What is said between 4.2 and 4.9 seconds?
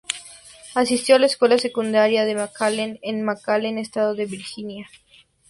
Virginia.